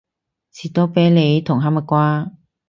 [0.03, 0.07] 士多啤
[1.11, 2.31] 梨同哈蜜瓜